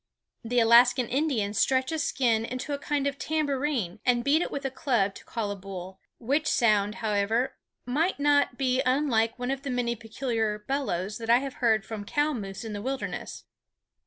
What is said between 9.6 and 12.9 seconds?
the many peculiar bellows that I have heard from cow moose in the